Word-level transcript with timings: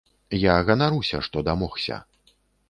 Я 0.43 0.55
ганаруся, 0.69 1.21
што 1.27 1.45
дамогся. 1.51 2.01